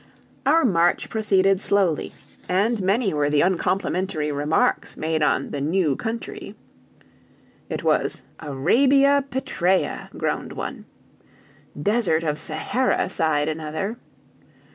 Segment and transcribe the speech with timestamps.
[0.47, 2.11] Our march proceeded slowly,
[2.49, 6.55] and many were the uncomplimentary remarks made on the "new country."
[7.69, 10.85] It was "Arabia Petrea," groaned one.
[11.79, 13.95] "Desert of Sahara," sighed another.